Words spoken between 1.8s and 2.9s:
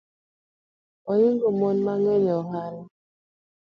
mang’eny gohala